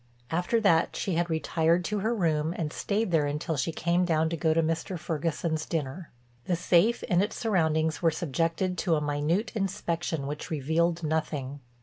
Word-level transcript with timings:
After 0.31 0.59
that 0.61 0.95
she 0.95 1.13
had 1.13 1.29
retired 1.29 1.85
to 1.85 1.99
her 1.99 2.15
room 2.15 2.55
and 2.57 2.73
stayed 2.73 3.11
there 3.11 3.27
until 3.27 3.55
she 3.55 3.71
came 3.71 4.03
down 4.03 4.29
to 4.31 4.35
go 4.35 4.51
to 4.51 4.63
Mr. 4.63 4.97
Ferguson's 4.97 5.63
dinner. 5.67 6.09
The 6.45 6.55
safe 6.55 7.03
and 7.07 7.21
its 7.21 7.35
surroundings 7.35 8.01
were 8.01 8.09
subjected 8.09 8.79
to 8.79 8.95
a 8.95 8.99
minute 8.99 9.51
inspection 9.55 10.25
which 10.25 10.49
revealed 10.49 11.03
nothing. 11.03 11.59